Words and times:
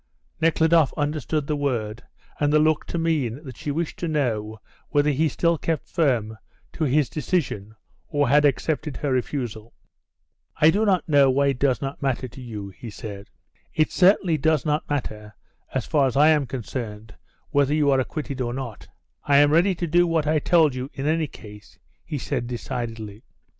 Nekhludoff 0.41 0.91
understood 0.97 1.45
the 1.45 1.55
word 1.55 2.01
and 2.39 2.51
the 2.51 2.57
look 2.57 2.87
to 2.87 2.97
mean 2.97 3.35
that 3.43 3.55
she 3.55 3.69
wished 3.69 3.99
to 3.99 4.07
know 4.07 4.59
whether 4.89 5.11
he 5.11 5.29
still 5.29 5.59
kept 5.59 5.87
firm 5.87 6.39
to 6.73 6.85
his 6.85 7.07
decision 7.07 7.75
or 8.07 8.27
had 8.27 8.43
accepted 8.43 8.97
her 8.97 9.11
refusal. 9.11 9.75
"I 10.55 10.71
do 10.71 10.85
not 10.87 11.07
know 11.07 11.29
why 11.29 11.49
it 11.49 11.59
does 11.59 11.83
not 11.83 12.01
matter 12.01 12.27
to 12.27 12.41
you," 12.41 12.69
he 12.69 12.89
said. 12.89 13.29
"It 13.75 13.91
certainly 13.91 14.39
does 14.39 14.65
not 14.65 14.89
matter 14.89 15.35
as 15.71 15.85
far 15.85 16.07
as 16.07 16.17
I 16.17 16.29
am 16.29 16.47
concerned 16.47 17.13
whether 17.51 17.75
you 17.75 17.91
are 17.91 17.99
acquitted 17.99 18.41
or 18.41 18.55
not. 18.55 18.87
I 19.25 19.37
am 19.37 19.51
ready 19.51 19.75
to 19.75 19.85
do 19.85 20.07
what 20.07 20.25
I 20.25 20.39
told 20.39 20.73
you 20.73 20.89
in 20.95 21.05
any 21.05 21.27
case," 21.27 21.77
he 22.03 22.17
said 22.17 22.47
decidedly. 22.47 23.21